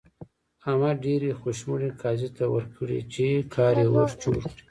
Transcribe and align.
احمد 0.69 0.95
ډېرې 1.05 1.31
خوشمړې 1.39 1.89
قاضي 2.01 2.29
ته 2.37 2.45
ورکړې 2.53 2.99
چې 3.13 3.25
کار 3.55 3.75
يې 3.83 3.87
ور 3.93 4.11
جوړ 4.21 4.39
کړي. 4.43 4.51